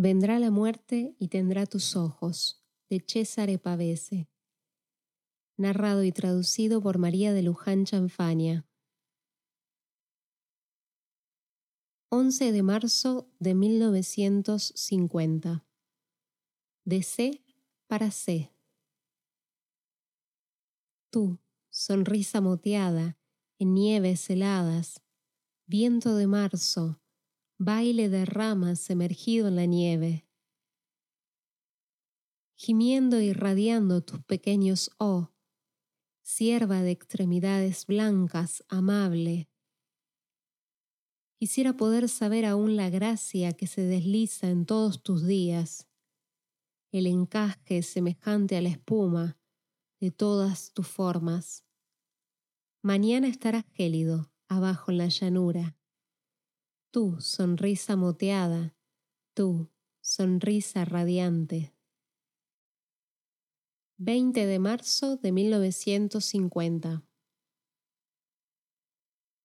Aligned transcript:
Vendrá 0.00 0.38
la 0.38 0.52
muerte 0.52 1.16
y 1.18 1.26
tendrá 1.26 1.66
tus 1.66 1.96
ojos, 1.96 2.64
de 2.88 3.02
César 3.04 3.48
Pavese. 3.58 4.28
Narrado 5.56 6.04
y 6.04 6.12
traducido 6.12 6.80
por 6.80 6.98
María 6.98 7.32
de 7.32 7.42
Luján 7.42 7.84
Chanfania. 7.84 8.64
11 12.10 12.52
de 12.52 12.62
marzo 12.62 13.28
de 13.40 13.56
1950. 13.56 15.66
De 16.84 17.02
C 17.02 17.44
para 17.88 18.12
C. 18.12 18.52
Tú, 21.10 21.40
sonrisa 21.70 22.40
moteada, 22.40 23.18
en 23.58 23.74
nieves 23.74 24.30
heladas, 24.30 25.02
viento 25.66 26.14
de 26.14 26.28
marzo, 26.28 27.00
baile 27.58 28.08
de 28.08 28.24
ramas 28.24 28.88
emergido 28.88 29.48
en 29.48 29.56
la 29.56 29.66
nieve. 29.66 30.24
Gimiendo 32.54 33.20
y 33.20 33.32
radiando 33.32 34.00
tus 34.00 34.22
pequeños 34.22 34.90
oh, 34.98 35.32
sierva 36.22 36.82
de 36.82 36.92
extremidades 36.92 37.86
blancas, 37.86 38.64
amable. 38.68 39.48
Quisiera 41.40 41.76
poder 41.76 42.08
saber 42.08 42.46
aún 42.46 42.76
la 42.76 42.90
gracia 42.90 43.52
que 43.52 43.66
se 43.66 43.82
desliza 43.82 44.48
en 44.48 44.64
todos 44.64 45.02
tus 45.02 45.26
días, 45.26 45.88
el 46.92 47.06
encaje 47.06 47.82
semejante 47.82 48.56
a 48.56 48.62
la 48.62 48.70
espuma 48.70 49.38
de 50.00 50.10
todas 50.10 50.72
tus 50.72 50.86
formas. 50.86 51.64
Mañana 52.82 53.26
estarás 53.28 53.64
gélido 53.72 54.32
abajo 54.48 54.92
en 54.92 54.98
la 54.98 55.08
llanura 55.08 55.77
tú, 56.90 57.20
sonrisa 57.20 57.96
moteada, 57.96 58.76
tú, 59.34 59.70
sonrisa 60.00 60.84
radiante. 60.84 61.74
20 63.98 64.46
de 64.46 64.58
marzo 64.58 65.16
de 65.16 65.32
1950. 65.32 67.04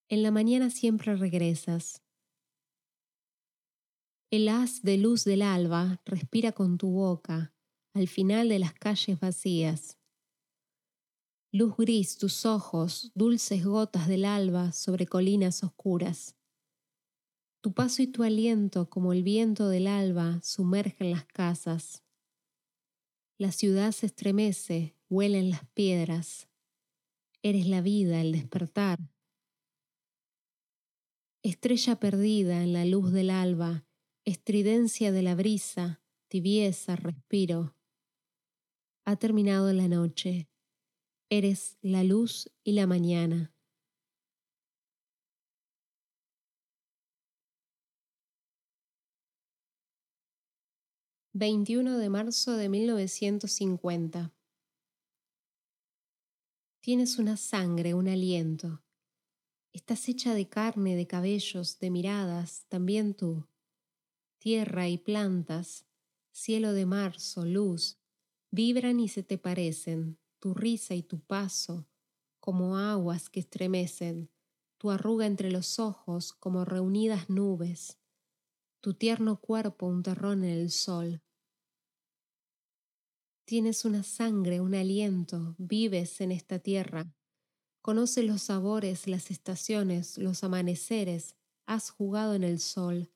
En 0.09 0.23
la 0.23 0.31
mañana 0.31 0.69
siempre 0.69 1.15
regresas. 1.15 2.03
El 4.29 4.47
haz 4.47 4.81
de 4.83 4.97
luz 4.97 5.23
del 5.25 5.41
alba 5.41 6.01
respira 6.05 6.51
con 6.51 6.77
tu 6.77 6.89
boca 6.91 7.53
al 7.93 8.07
final 8.07 8.49
de 8.49 8.59
las 8.59 8.73
calles 8.73 9.19
vacías. 9.19 9.99
Luz 11.51 11.75
gris 11.77 12.17
tus 12.17 12.45
ojos, 12.45 13.11
dulces 13.13 13.63
gotas 13.63 14.07
del 14.07 14.25
alba 14.25 14.71
sobre 14.71 15.05
colinas 15.05 15.63
oscuras. 15.63 16.35
Tu 17.63 17.73
paso 17.73 18.01
y 18.01 18.07
tu 18.07 18.23
aliento, 18.23 18.89
como 18.89 19.13
el 19.13 19.23
viento 19.23 19.69
del 19.69 19.87
alba, 19.87 20.41
sumergen 20.43 21.11
las 21.11 21.25
casas. 21.25 22.03
La 23.37 23.53
ciudad 23.53 23.93
se 23.93 24.07
estremece, 24.07 24.97
huelen 25.07 25.49
las 25.49 25.65
piedras. 25.69 26.49
Eres 27.41 27.65
la 27.67 27.79
vida, 27.79 28.19
el 28.19 28.33
despertar. 28.33 28.99
Estrella 31.41 31.97
perdida 32.01 32.63
en 32.63 32.73
la 32.73 32.83
luz 32.83 33.13
del 33.13 33.29
alba, 33.29 33.87
estridencia 34.25 35.13
de 35.13 35.21
la 35.21 35.33
brisa, 35.33 36.03
tibieza, 36.27 36.97
respiro. 36.97 37.77
Ha 39.05 39.15
terminado 39.15 39.71
la 39.71 39.87
noche. 39.87 40.49
Eres 41.29 41.77
la 41.81 42.03
luz 42.03 42.51
y 42.65 42.73
la 42.73 42.87
mañana. 42.87 43.52
21 51.35 51.97
de 51.97 52.09
marzo 52.09 52.55
de 52.57 52.69
1950. 52.69 54.31
Tienes 56.79 57.17
una 57.17 57.37
sangre, 57.37 57.95
un 57.95 58.07
aliento. 58.07 58.83
Estás 59.71 60.07
hecha 60.09 60.35
de 60.35 60.47
carne, 60.47 60.95
de 60.95 61.07
cabellos, 61.07 61.79
de 61.79 61.89
miradas, 61.89 62.67
también 62.69 63.15
tú. 63.15 63.47
Tierra 64.37 64.87
y 64.89 64.99
plantas, 64.99 65.87
cielo 66.31 66.71
de 66.71 66.85
marzo, 66.85 67.45
luz, 67.45 67.97
vibran 68.51 68.99
y 68.99 69.07
se 69.07 69.23
te 69.23 69.39
parecen, 69.39 70.19
tu 70.37 70.53
risa 70.53 70.93
y 70.93 71.01
tu 71.01 71.19
paso, 71.19 71.87
como 72.39 72.77
aguas 72.77 73.31
que 73.31 73.39
estremecen, 73.39 74.29
tu 74.77 74.91
arruga 74.91 75.25
entre 75.25 75.49
los 75.49 75.79
ojos 75.79 76.31
como 76.31 76.63
reunidas 76.63 77.27
nubes, 77.27 77.97
tu 78.83 78.93
tierno 78.93 79.39
cuerpo 79.39 79.87
un 79.87 80.03
terrón 80.03 80.43
en 80.43 80.49
el 80.49 80.69
sol. 80.69 81.21
Tienes 83.45 83.85
una 83.85 84.03
sangre, 84.03 84.59
un 84.59 84.75
aliento, 84.75 85.55
vives 85.57 86.19
en 86.19 86.33
esta 86.33 86.59
tierra. 86.59 87.15
Conoces 87.81 88.25
los 88.25 88.41
sabores, 88.41 89.07
las 89.07 89.31
estaciones, 89.31 90.17
los 90.17 90.43
amaneceres, 90.43 91.37
has 91.65 91.91
jugado 91.91 92.35
en 92.35 92.43
el 92.43 92.59
sol, 92.59 93.09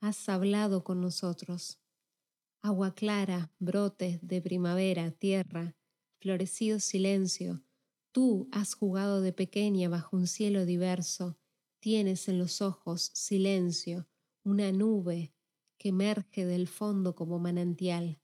has 0.00 0.28
hablado 0.28 0.82
con 0.82 1.00
nosotros. 1.00 1.78
Agua 2.60 2.92
clara, 2.92 3.52
brotes 3.60 4.18
de 4.20 4.42
primavera, 4.42 5.12
tierra, 5.12 5.76
florecido 6.18 6.80
silencio, 6.80 7.62
tú 8.10 8.48
has 8.50 8.74
jugado 8.74 9.20
de 9.20 9.32
pequeña 9.32 9.88
bajo 9.88 10.16
un 10.16 10.26
cielo 10.26 10.66
diverso, 10.66 11.38
tienes 11.78 12.26
en 12.26 12.40
los 12.40 12.60
ojos 12.60 13.12
silencio, 13.14 14.08
una 14.44 14.70
nube 14.72 15.32
que 15.78 15.88
emerge 15.88 16.44
del 16.44 16.68
fondo 16.68 17.14
como 17.14 17.38
manantial. 17.38 18.20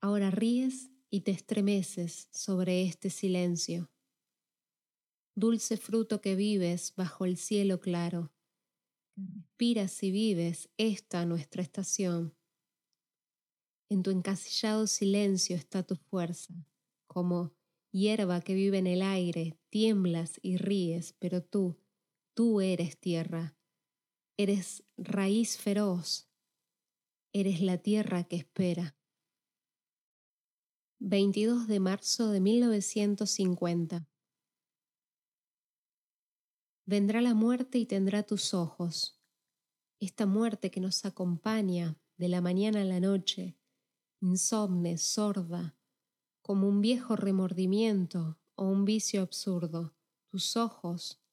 Ahora 0.00 0.30
ríes 0.30 0.90
y 1.10 1.22
te 1.22 1.32
estremeces 1.32 2.28
sobre 2.32 2.82
este 2.82 3.10
silencio. 3.10 3.90
Dulce 5.34 5.76
fruto 5.76 6.20
que 6.20 6.36
vives 6.36 6.94
bajo 6.96 7.24
el 7.24 7.36
cielo 7.36 7.80
claro, 7.80 8.32
respiras 9.16 10.02
y 10.02 10.10
vives 10.12 10.70
esta 10.76 11.26
nuestra 11.26 11.62
estación. 11.62 12.34
En 13.88 14.02
tu 14.02 14.10
encasillado 14.10 14.86
silencio 14.86 15.56
está 15.56 15.82
tu 15.82 15.96
fuerza, 15.96 16.54
como 17.06 17.52
hierba 17.90 18.40
que 18.40 18.54
vive 18.54 18.78
en 18.78 18.86
el 18.86 19.02
aire, 19.02 19.58
tiemblas 19.70 20.38
y 20.42 20.56
ríes, 20.56 21.14
pero 21.18 21.42
tú, 21.42 21.76
tú 22.34 22.60
eres 22.60 22.98
tierra, 22.98 23.56
eres 24.38 24.84
raíz 24.98 25.56
feroz, 25.56 26.28
eres 27.32 27.60
la 27.60 27.78
tierra 27.78 28.24
que 28.24 28.36
espera. 28.36 28.96
22 30.98 31.66
de 31.66 31.80
marzo 31.80 32.30
de 32.30 32.40
1950. 32.40 34.08
Vendrá 36.84 37.20
la 37.20 37.34
muerte 37.34 37.78
y 37.78 37.86
tendrá 37.86 38.22
tus 38.22 38.54
ojos, 38.54 39.20
esta 40.00 40.26
muerte 40.26 40.70
que 40.70 40.80
nos 40.80 41.04
acompaña 41.04 41.98
de 42.16 42.28
la 42.28 42.40
mañana 42.40 42.82
a 42.82 42.84
la 42.84 43.00
noche, 43.00 43.58
insomne, 44.20 44.98
sorda, 44.98 45.76
como 46.42 46.68
un 46.68 46.80
viejo 46.80 47.16
remordimiento 47.16 48.38
o 48.54 48.64
un 48.64 48.84
vicio 48.84 49.22
absurdo. 49.22 49.94
Tus 50.28 50.56
ojos 50.56 51.25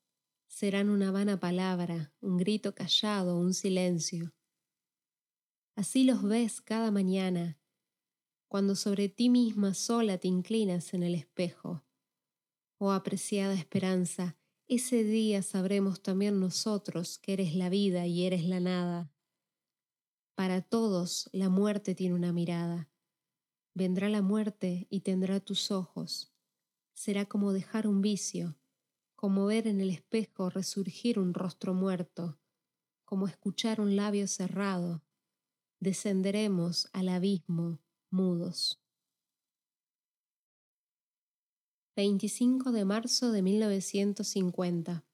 serán 0.53 0.89
una 0.89 1.11
vana 1.11 1.39
palabra, 1.39 2.13
un 2.21 2.37
grito 2.37 2.75
callado, 2.75 3.39
un 3.39 3.55
silencio. 3.55 4.35
Así 5.75 6.03
los 6.03 6.21
ves 6.21 6.61
cada 6.61 6.91
mañana 6.91 7.59
cuando 8.47 8.75
sobre 8.75 9.09
ti 9.09 9.29
misma 9.29 9.73
sola 9.73 10.19
te 10.19 10.27
inclinas 10.27 10.93
en 10.93 11.01
el 11.01 11.15
espejo. 11.15 11.83
Oh 12.77 12.91
apreciada 12.91 13.55
esperanza, 13.55 14.37
ese 14.67 15.03
día 15.03 15.41
sabremos 15.41 16.03
también 16.03 16.39
nosotros 16.39 17.17
que 17.17 17.33
eres 17.33 17.55
la 17.55 17.69
vida 17.69 18.05
y 18.05 18.23
eres 18.23 18.45
la 18.45 18.59
nada. 18.59 19.11
Para 20.35 20.61
todos 20.61 21.31
la 21.33 21.49
muerte 21.49 21.95
tiene 21.95 22.13
una 22.13 22.31
mirada. 22.31 22.91
Vendrá 23.73 24.07
la 24.07 24.21
muerte 24.21 24.85
y 24.91 24.99
tendrá 25.01 25.39
tus 25.39 25.71
ojos. 25.71 26.31
Será 26.93 27.25
como 27.25 27.53
dejar 27.53 27.87
un 27.87 28.03
vicio, 28.03 28.55
como 29.23 29.45
ver 29.45 29.67
en 29.67 29.79
el 29.79 29.89
espejo 29.89 30.49
resurgir 30.49 31.17
un 31.17 31.33
rostro 31.33 31.73
muerto, 31.73 32.37
como 33.05 33.25
escuchar 33.25 33.79
un 33.79 33.95
labio 33.95 34.27
cerrado. 34.27 35.01
Descenderemos 35.79 36.89
al 36.91 37.07
abismo 37.07 37.79
mudos. 38.09 38.81
25 41.95 42.73
de 42.73 42.83
marzo 42.83 43.31
de 43.31 43.41
1950. 43.43 45.05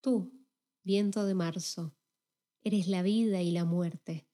Tú, 0.00 0.32
viento 0.84 1.24
de 1.24 1.34
marzo, 1.34 1.96
eres 2.62 2.86
la 2.86 3.02
vida 3.02 3.42
y 3.42 3.50
la 3.50 3.64
muerte. 3.64 4.28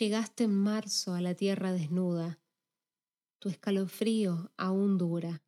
Llegaste 0.00 0.42
en 0.42 0.56
marzo 0.56 1.14
a 1.14 1.20
la 1.20 1.36
tierra 1.36 1.72
desnuda, 1.72 2.40
tu 3.38 3.48
escalofrío 3.48 4.50
aún 4.56 4.98
dura. 4.98 5.44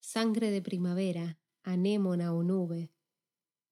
Sangre 0.00 0.50
de 0.50 0.62
primavera, 0.62 1.38
anémona 1.62 2.34
o 2.34 2.42
nube, 2.42 2.90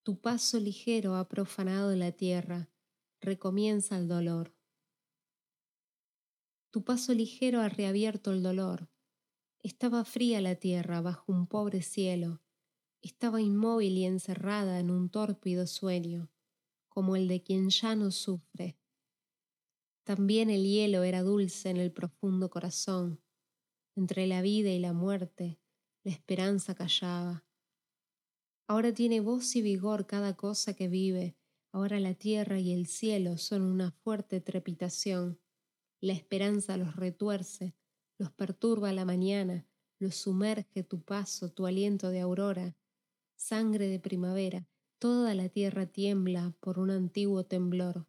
Tu 0.02 0.20
paso 0.20 0.60
ligero 0.60 1.16
ha 1.16 1.28
profanado 1.28 1.96
la 1.96 2.12
tierra, 2.12 2.70
recomienza 3.20 3.96
el 3.96 4.08
dolor. 4.08 4.54
Tu 6.70 6.84
paso 6.84 7.14
ligero 7.14 7.60
ha 7.60 7.68
reabierto 7.68 8.30
el 8.32 8.42
dolor. 8.42 8.90
Estaba 9.60 10.04
fría 10.04 10.40
la 10.40 10.54
tierra 10.54 11.00
bajo 11.00 11.32
un 11.32 11.46
pobre 11.46 11.82
cielo, 11.82 12.42
estaba 13.00 13.40
inmóvil 13.40 13.96
y 13.96 14.04
encerrada 14.04 14.80
en 14.80 14.90
un 14.90 15.08
tórpido 15.08 15.66
sueño, 15.66 16.30
como 16.88 17.16
el 17.16 17.26
de 17.26 17.42
quien 17.42 17.70
ya 17.70 17.96
no 17.96 18.10
sufre. 18.10 18.78
También 20.04 20.50
el 20.50 20.64
hielo 20.64 21.04
era 21.04 21.22
dulce 21.22 21.70
en 21.70 21.78
el 21.78 21.92
profundo 21.92 22.50
corazón. 22.50 23.20
Entre 23.94 24.26
la 24.26 24.42
vida 24.42 24.70
y 24.70 24.78
la 24.78 24.92
muerte, 24.92 25.58
la 26.08 26.14
esperanza 26.14 26.74
callaba. 26.74 27.44
Ahora 28.66 28.94
tiene 28.94 29.20
voz 29.20 29.54
y 29.56 29.60
vigor 29.60 30.06
cada 30.06 30.34
cosa 30.38 30.72
que 30.72 30.88
vive. 30.88 31.36
Ahora 31.70 32.00
la 32.00 32.14
tierra 32.14 32.58
y 32.58 32.72
el 32.72 32.86
cielo 32.86 33.36
son 33.36 33.60
una 33.60 33.90
fuerte 33.90 34.40
trepitación. 34.40 35.38
La 36.00 36.14
esperanza 36.14 36.78
los 36.78 36.96
retuerce, 36.96 37.76
los 38.16 38.32
perturba 38.32 38.90
la 38.94 39.04
mañana, 39.04 39.66
los 39.98 40.14
sumerge 40.14 40.82
tu 40.82 41.02
paso, 41.02 41.52
tu 41.52 41.66
aliento 41.66 42.08
de 42.08 42.20
aurora, 42.20 42.74
sangre 43.36 43.88
de 43.88 44.00
primavera, 44.00 44.66
toda 44.98 45.34
la 45.34 45.50
tierra 45.50 45.84
tiembla 45.84 46.56
por 46.60 46.78
un 46.78 46.90
antiguo 46.90 47.44
temblor. 47.44 48.08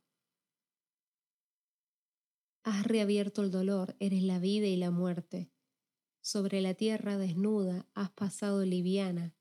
Has 2.63 2.85
reabierto 2.85 3.41
el 3.41 3.51
dolor, 3.51 3.97
eres 3.99 4.23
la 4.23 4.39
vida 4.39 4.67
y 4.67 4.77
la 4.77 4.89
muerte. 4.89 5.51
Sobre 6.31 6.61
la 6.61 6.75
tierra 6.75 7.17
desnuda 7.17 7.87
has 7.95 8.11
pasado 8.11 8.63
liviana, 8.63 9.33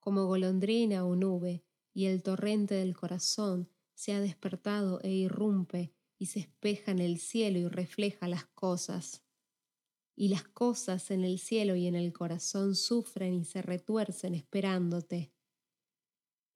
como 0.00 0.24
golondrina 0.24 1.04
o 1.04 1.14
nube, 1.14 1.62
y 1.92 2.06
el 2.06 2.22
torrente 2.22 2.74
del 2.74 2.96
corazón 2.96 3.68
se 3.92 4.14
ha 4.14 4.20
despertado 4.22 4.98
e 5.02 5.10
irrumpe 5.10 5.92
y 6.16 6.24
se 6.24 6.38
espeja 6.38 6.90
en 6.90 7.00
el 7.00 7.18
cielo 7.18 7.58
y 7.58 7.68
refleja 7.68 8.28
las 8.28 8.46
cosas. 8.46 9.22
Y 10.16 10.28
las 10.28 10.44
cosas 10.44 11.10
en 11.10 11.22
el 11.22 11.38
cielo 11.38 11.76
y 11.76 11.86
en 11.86 11.96
el 11.96 12.14
corazón 12.14 12.76
sufren 12.76 13.34
y 13.34 13.44
se 13.44 13.60
retuercen 13.60 14.34
esperándote. 14.34 15.34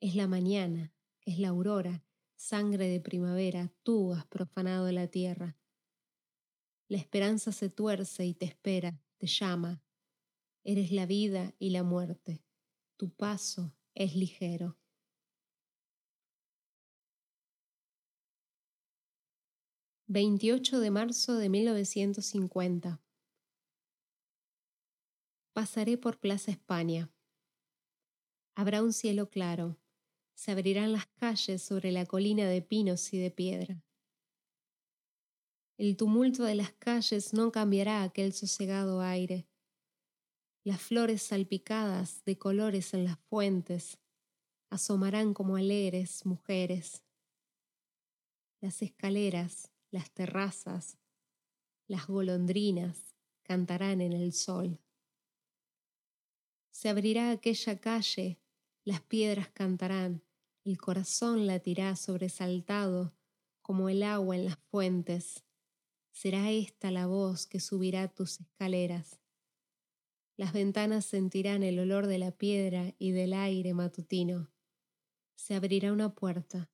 Es 0.00 0.14
la 0.14 0.26
mañana, 0.26 0.94
es 1.20 1.38
la 1.38 1.48
aurora, 1.48 2.02
sangre 2.34 2.88
de 2.88 3.00
primavera, 3.02 3.74
tú 3.82 4.14
has 4.14 4.24
profanado 4.24 4.90
la 4.90 5.08
tierra. 5.08 5.58
La 6.88 6.96
esperanza 6.96 7.52
se 7.52 7.68
tuerce 7.68 8.24
y 8.24 8.32
te 8.32 8.46
espera, 8.46 9.02
te 9.18 9.26
llama. 9.26 9.82
Eres 10.64 10.92
la 10.92 11.06
vida 11.06 11.54
y 11.58 11.70
la 11.70 11.82
muerte. 11.82 12.44
Tu 12.96 13.10
paso 13.10 13.74
es 13.94 14.14
ligero. 14.14 14.78
28 20.08 20.78
de 20.78 20.90
marzo 20.92 21.34
de 21.34 21.48
1950. 21.48 23.02
Pasaré 25.52 25.98
por 25.98 26.20
Plaza 26.20 26.52
España. 26.52 27.10
Habrá 28.54 28.82
un 28.82 28.92
cielo 28.92 29.30
claro. 29.30 29.80
Se 30.34 30.52
abrirán 30.52 30.92
las 30.92 31.06
calles 31.06 31.62
sobre 31.62 31.90
la 31.90 32.06
colina 32.06 32.48
de 32.48 32.62
pinos 32.62 33.12
y 33.14 33.18
de 33.18 33.32
piedra. 33.32 33.85
El 35.76 35.96
tumulto 35.96 36.44
de 36.44 36.54
las 36.54 36.72
calles 36.72 37.34
no 37.34 37.52
cambiará 37.52 38.02
aquel 38.02 38.32
sosegado 38.32 39.00
aire. 39.00 39.46
Las 40.64 40.80
flores 40.80 41.22
salpicadas 41.22 42.24
de 42.24 42.38
colores 42.38 42.94
en 42.94 43.04
las 43.04 43.18
fuentes 43.28 43.98
asomarán 44.70 45.34
como 45.34 45.56
alegres 45.56 46.26
mujeres. 46.26 47.02
Las 48.60 48.82
escaleras 48.82 49.70
las 49.96 50.10
terrazas, 50.10 50.98
las 51.86 52.06
golondrinas 52.06 53.16
cantarán 53.42 54.02
en 54.02 54.12
el 54.12 54.34
sol. 54.34 54.78
Se 56.70 56.90
abrirá 56.90 57.30
aquella 57.30 57.80
calle, 57.80 58.38
las 58.84 59.00
piedras 59.00 59.48
cantarán, 59.48 60.22
el 60.64 60.76
corazón 60.78 61.46
latirá 61.46 61.96
sobresaltado 61.96 63.14
como 63.62 63.88
el 63.88 64.02
agua 64.02 64.36
en 64.36 64.44
las 64.44 64.58
fuentes. 64.70 65.45
Será 66.16 66.50
esta 66.50 66.90
la 66.90 67.06
voz 67.06 67.46
que 67.46 67.60
subirá 67.60 68.08
tus 68.08 68.40
escaleras. 68.40 69.20
Las 70.38 70.54
ventanas 70.54 71.04
sentirán 71.04 71.62
el 71.62 71.78
olor 71.78 72.06
de 72.06 72.18
la 72.18 72.30
piedra 72.30 72.94
y 72.98 73.10
del 73.10 73.34
aire 73.34 73.74
matutino. 73.74 74.50
Se 75.34 75.54
abrirá 75.54 75.92
una 75.92 76.14
puerta. 76.14 76.70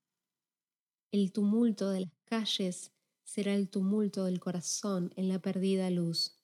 El 1.11 1.33
tumulto 1.33 1.91
de 1.91 2.03
las 2.03 2.13
calles 2.25 2.93
será 3.25 3.57
el 3.57 3.69
tumulto 3.69 4.27
del 4.27 4.39
corazón 4.39 5.13
en 5.17 5.29
la 5.29 5.41
perdida 5.41 5.91
luz. 5.91 6.41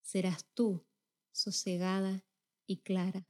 Serás 0.00 0.44
tú, 0.54 0.86
sosegada 1.32 2.24
y 2.68 2.82
clara. 2.82 3.26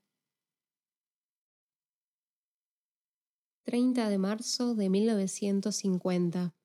30 3.63 4.11
de 4.11 4.19
marzo 4.19 4.75
de 4.75 4.91
1950 4.91 6.60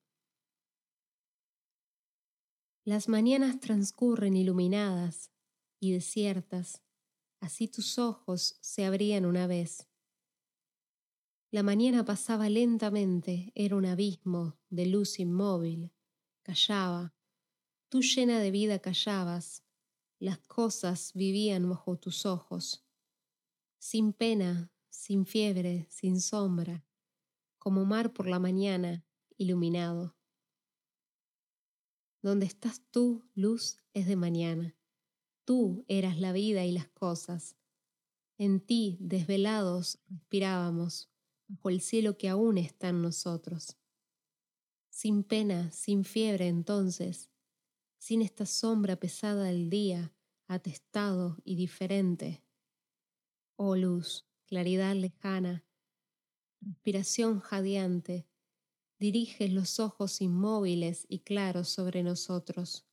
Las 2.86 3.08
mañanas 3.08 3.58
transcurren 3.58 4.36
iluminadas 4.36 5.32
y 5.80 5.90
desiertas, 5.90 6.84
así 7.40 7.66
tus 7.66 7.98
ojos 7.98 8.58
se 8.60 8.84
abrían 8.84 9.26
una 9.26 9.48
vez. 9.48 9.88
La 11.50 11.64
mañana 11.64 12.04
pasaba 12.04 12.48
lentamente, 12.48 13.50
era 13.56 13.74
un 13.74 13.86
abismo 13.86 14.56
de 14.70 14.86
luz 14.86 15.18
inmóvil. 15.18 15.90
Callaba. 16.44 17.12
Tú 17.88 18.02
llena 18.02 18.38
de 18.38 18.52
vida 18.52 18.78
callabas. 18.78 19.64
Las 20.20 20.38
cosas 20.38 21.10
vivían 21.12 21.68
bajo 21.68 21.96
tus 21.96 22.24
ojos. 22.24 22.86
Sin 23.80 24.12
pena, 24.12 24.70
sin 24.90 25.26
fiebre, 25.26 25.88
sin 25.90 26.20
sombra, 26.20 26.86
como 27.58 27.84
mar 27.84 28.12
por 28.12 28.28
la 28.28 28.38
mañana, 28.38 29.04
iluminado. 29.36 30.15
Donde 32.26 32.44
estás 32.44 32.82
tú, 32.90 33.22
luz, 33.36 33.78
es 33.94 34.08
de 34.08 34.16
mañana. 34.16 34.74
Tú 35.44 35.84
eras 35.86 36.18
la 36.18 36.32
vida 36.32 36.64
y 36.64 36.72
las 36.72 36.88
cosas. 36.88 37.54
En 38.36 38.58
ti, 38.58 38.96
desvelados, 38.98 40.00
respirábamos 40.08 41.08
bajo 41.46 41.70
el 41.70 41.80
cielo 41.80 42.18
que 42.18 42.28
aún 42.28 42.58
está 42.58 42.88
en 42.88 43.00
nosotros. 43.00 43.76
Sin 44.90 45.22
pena, 45.22 45.70
sin 45.70 46.02
fiebre 46.02 46.48
entonces, 46.48 47.30
sin 47.96 48.22
esta 48.22 48.44
sombra 48.44 48.96
pesada 48.96 49.44
del 49.44 49.70
día, 49.70 50.12
atestado 50.48 51.36
y 51.44 51.54
diferente. 51.54 52.42
Oh 53.54 53.76
luz, 53.76 54.26
claridad 54.46 54.96
lejana, 54.96 55.64
respiración 56.60 57.38
jadeante, 57.38 58.26
diriges 58.98 59.52
los 59.52 59.78
ojos 59.80 60.20
inmóviles 60.20 61.06
y 61.08 61.20
claros 61.20 61.68
sobre 61.68 62.02
nosotros. 62.02 62.86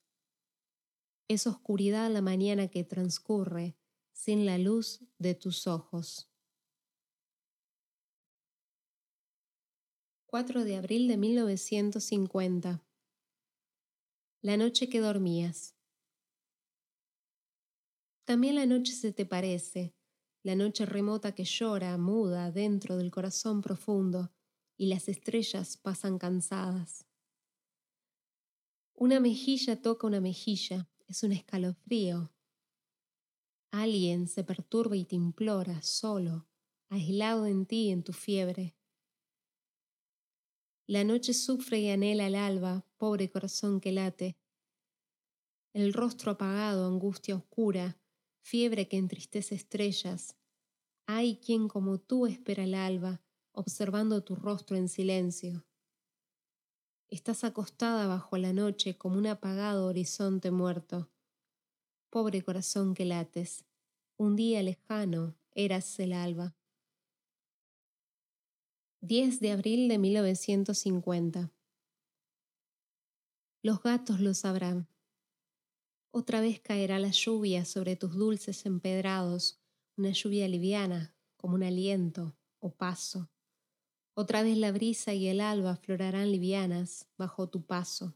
Es 1.28 1.48
oscuridad 1.48 2.12
la 2.12 2.22
mañana 2.22 2.68
que 2.68 2.84
transcurre 2.84 3.78
sin 4.12 4.46
la 4.46 4.58
luz 4.58 5.02
de 5.18 5.34
tus 5.36 5.68
ojos. 5.68 6.30
4 10.26 10.64
de 10.64 10.76
abril 10.76 11.08
de 11.08 11.18
1950. 11.18 12.84
La 14.42 14.58
noche 14.58 14.90
que 14.90 15.00
dormías. 15.00 15.76
También 18.26 18.56
la 18.56 18.66
noche 18.66 18.94
se 18.94 19.14
te 19.14 19.26
parece, 19.26 19.94
la 20.44 20.56
noche 20.56 20.86
remota 20.86 21.34
que 21.36 21.44
llora, 21.44 21.98
muda, 21.98 22.52
dentro 22.52 22.98
del 22.98 23.12
corazón 23.12 23.62
profundo, 23.62 24.32
y 24.78 24.88
las 24.88 25.08
estrellas 25.08 25.78
pasan 25.78 26.18
cansadas. 26.18 27.06
Una 28.94 29.20
mejilla 29.20 29.82
toca 29.82 30.08
una 30.08 30.22
mejilla, 30.22 30.90
es 31.08 31.24
un 31.24 31.32
escalofrío. 31.32 32.32
Alguien 33.72 34.28
se 34.28 34.44
perturba 34.44 34.96
y 34.96 35.06
te 35.06 35.16
implora, 35.16 35.82
solo, 35.82 36.48
aislado 36.90 37.48
en 37.48 37.66
ti, 37.66 37.90
en 37.90 38.04
tu 38.04 38.14
fiebre. 38.14 38.76
La 40.86 41.04
noche 41.04 41.34
sufre 41.34 41.80
y 41.80 41.90
anhela 41.90 42.28
el 42.28 42.36
alba, 42.36 42.86
pobre 42.98 43.32
corazón 43.32 43.80
que 43.80 43.92
late. 43.92 44.38
El 45.74 45.92
rostro 45.92 46.34
apagado, 46.34 46.86
angustia 46.86 47.36
oscura, 47.36 48.00
fiebre 48.42 48.88
que 48.88 48.98
entristece 48.98 49.56
estrellas. 49.56 50.38
Hay 51.08 51.38
quien 51.38 51.68
como 51.68 52.00
tú 52.00 52.28
espera 52.28 52.66
el 52.66 52.76
alba, 52.76 53.23
observando 53.54 54.24
tu 54.24 54.36
rostro 54.36 54.76
en 54.76 54.90
silencio. 54.90 55.64
Estás 57.10 57.44
acostada 57.44 58.08
bajo 58.08 58.38
la 58.38 58.52
noche 58.52 58.98
como 58.98 59.18
un 59.18 59.28
apagado 59.28 59.86
horizonte 59.86 60.50
muerto. 60.50 61.10
Pobre 62.10 62.42
corazón 62.42 62.96
que 62.96 63.06
lates, 63.06 63.66
un 64.18 64.36
día 64.36 64.64
lejano 64.64 65.36
eras 65.54 66.00
el 66.00 66.14
alba. 66.14 66.56
10 69.02 69.40
de 69.40 69.52
abril 69.52 69.88
de 69.88 69.98
1950. 70.00 71.52
Los 73.62 73.84
gatos 73.84 74.20
lo 74.20 74.34
sabrán. 74.34 74.88
Otra 76.12 76.42
vez 76.42 76.60
caerá 76.60 77.00
la 77.00 77.12
lluvia 77.12 77.66
sobre 77.66 77.96
tus 77.96 78.16
dulces 78.16 78.66
empedrados, 78.66 79.62
una 79.98 80.12
lluvia 80.12 80.48
liviana, 80.48 81.16
como 81.38 81.56
un 81.56 81.64
aliento 81.64 82.36
o 82.60 82.72
paso. 82.72 83.33
Otra 84.16 84.44
vez 84.44 84.58
la 84.58 84.72
brisa 84.72 85.14
y 85.14 85.28
el 85.28 85.42
alba 85.42 85.76
florarán 85.76 86.32
livianas 86.32 87.08
bajo 87.18 87.50
tu 87.50 87.66
paso, 87.66 88.16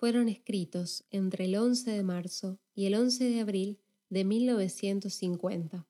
fueron 0.00 0.30
escritos 0.30 1.04
entre 1.10 1.44
el 1.44 1.56
11 1.56 1.90
de 1.90 2.02
marzo 2.02 2.58
y 2.74 2.86
el 2.86 2.94
11 2.94 3.22
de 3.22 3.40
abril 3.40 3.80
de 4.08 4.24
1950. 4.24 5.86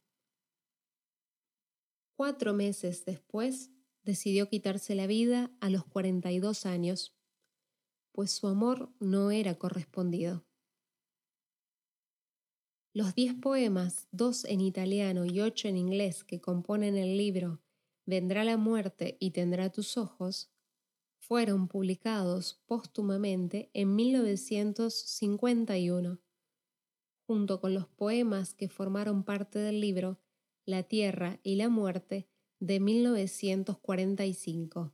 Cuatro 2.17 2.52
meses 2.52 3.05
después, 3.05 3.71
decidió 4.02 4.49
quitarse 4.49 4.97
la 4.97 5.07
vida 5.07 5.52
a 5.61 5.71
los 5.71 5.85
42 5.85 6.67
años, 6.67 7.14
pues 8.11 8.33
su 8.33 8.49
amor 8.49 8.93
no 8.99 9.31
era 9.31 9.55
correspondido. 9.55 10.45
Los 12.93 13.14
diez 13.14 13.35
poemas, 13.35 14.09
dos 14.11 14.45
en 14.45 14.61
italiano 14.61 15.25
y 15.25 15.40
ocho 15.40 15.69
en 15.69 15.76
inglés, 15.76 16.25
que 16.25 16.40
componen 16.40 16.97
el 16.97 17.17
libro 17.17 17.62
Vendrá 18.07 18.43
la 18.43 18.57
muerte 18.57 19.17
y 19.21 19.31
tendrá 19.31 19.71
tus 19.71 19.97
ojos, 19.97 20.50
fueron 21.30 21.68
publicados 21.68 22.60
póstumamente 22.66 23.70
en 23.72 23.94
1951, 23.94 26.18
junto 27.25 27.60
con 27.60 27.72
los 27.72 27.87
poemas 27.87 28.52
que 28.52 28.68
formaron 28.68 29.22
parte 29.22 29.60
del 29.60 29.80
libro 29.80 30.18
La 30.64 30.82
Tierra 30.82 31.38
y 31.44 31.54
la 31.54 31.68
Muerte 31.68 32.28
de 32.58 32.80
1945. 32.80 34.92